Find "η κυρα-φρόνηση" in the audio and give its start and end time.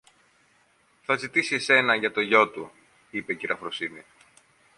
3.33-4.05